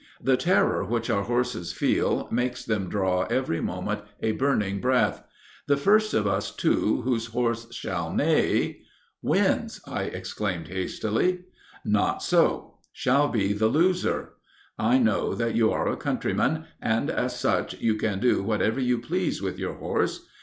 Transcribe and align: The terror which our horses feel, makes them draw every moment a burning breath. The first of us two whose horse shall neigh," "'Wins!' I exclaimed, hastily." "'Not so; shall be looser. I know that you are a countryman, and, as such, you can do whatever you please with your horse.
The 0.19 0.35
terror 0.35 0.83
which 0.83 1.11
our 1.11 1.21
horses 1.25 1.73
feel, 1.73 2.27
makes 2.31 2.65
them 2.65 2.89
draw 2.89 3.25
every 3.25 3.61
moment 3.61 4.01
a 4.19 4.31
burning 4.31 4.79
breath. 4.81 5.21
The 5.67 5.77
first 5.77 6.15
of 6.15 6.25
us 6.25 6.49
two 6.49 7.03
whose 7.03 7.27
horse 7.27 7.71
shall 7.71 8.11
neigh," 8.11 8.81
"'Wins!' 9.21 9.79
I 9.85 10.05
exclaimed, 10.05 10.69
hastily." 10.69 11.41
"'Not 11.85 12.23
so; 12.23 12.79
shall 12.91 13.27
be 13.27 13.53
looser. 13.53 14.29
I 14.79 14.97
know 14.97 15.35
that 15.35 15.53
you 15.53 15.69
are 15.71 15.87
a 15.87 15.97
countryman, 15.97 16.65
and, 16.81 17.11
as 17.11 17.39
such, 17.39 17.79
you 17.79 17.93
can 17.93 18.19
do 18.19 18.41
whatever 18.41 18.79
you 18.79 18.97
please 18.97 19.39
with 19.39 19.59
your 19.59 19.75
horse. 19.75 20.25